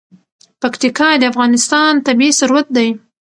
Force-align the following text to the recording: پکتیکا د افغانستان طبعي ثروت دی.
پکتیکا 0.61 1.09
د 1.17 1.23
افغانستان 1.31 1.91
طبعي 2.05 2.31
ثروت 2.39 2.67
دی. 2.75 2.87